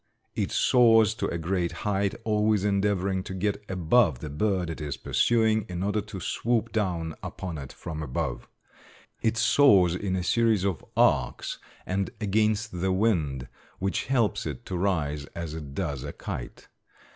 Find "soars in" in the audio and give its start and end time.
9.37-10.15